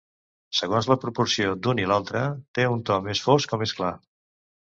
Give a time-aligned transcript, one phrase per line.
[0.59, 2.23] Segons la proporció d'un i altre,
[2.59, 3.93] té un to més fosc o més clar.